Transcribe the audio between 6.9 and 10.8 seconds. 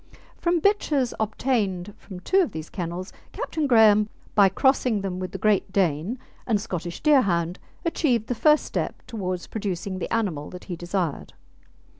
Deerhound, achieved the first step towards producing the animal that he